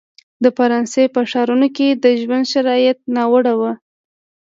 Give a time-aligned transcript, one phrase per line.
[0.43, 3.71] د فرانسې په ښارونو کې د ژوند شرایط ناوړه وو.